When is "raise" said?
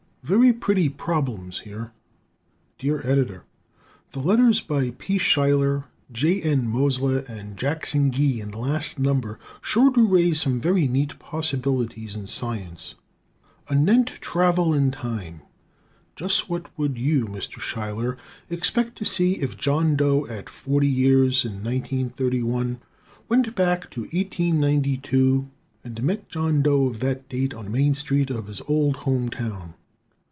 10.07-10.39